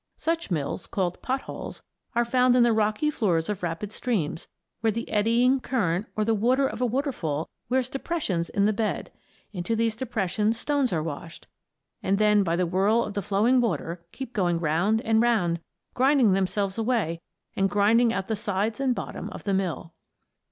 Such 0.17 0.49
mills, 0.49 0.87
called 0.87 1.21
"pot 1.21 1.41
holes," 1.41 1.83
are 2.15 2.25
found 2.25 2.55
in 2.55 2.63
the 2.63 2.73
rocky 2.73 3.11
floors 3.11 3.49
of 3.49 3.61
rapid 3.61 3.91
streams, 3.91 4.47
where 4.79 4.89
the 4.89 5.07
eddying 5.11 5.59
current 5.59 6.07
or 6.15 6.25
the 6.25 6.33
water 6.33 6.65
of 6.65 6.81
a 6.81 6.87
waterfall 6.87 7.47
wears 7.69 7.87
depressions 7.87 8.49
in 8.49 8.65
the 8.65 8.73
bed. 8.73 9.11
Into 9.53 9.75
these 9.75 9.95
depressions 9.95 10.57
stones 10.57 10.91
are 10.91 11.03
washed, 11.03 11.45
and 12.01 12.17
then 12.17 12.41
by 12.41 12.55
the 12.55 12.65
whirl 12.65 13.03
of 13.03 13.13
the 13.13 13.21
flowing 13.21 13.61
water 13.61 14.03
kept 14.11 14.33
going 14.33 14.57
round 14.59 15.01
and 15.01 15.21
round, 15.21 15.59
grinding 15.93 16.33
themselves 16.33 16.79
away 16.79 17.21
and 17.55 17.69
grinding 17.69 18.11
out 18.11 18.27
the 18.27 18.35
sides 18.35 18.79
and 18.79 18.95
bottom 18.95 19.29
of 19.29 19.43
the 19.43 19.53
mill. 19.53 19.93